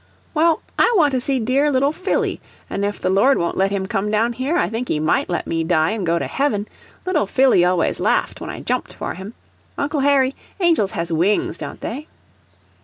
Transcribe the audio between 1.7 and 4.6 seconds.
little Phillie, an' if the Lord won't let him come down here,